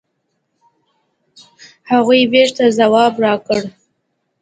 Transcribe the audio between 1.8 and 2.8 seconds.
هغوی بېرته